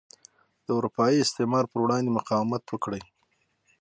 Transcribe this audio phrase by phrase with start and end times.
[0.65, 3.01] د اروپايي استعمار پر وړاندې مقاومت وکړي.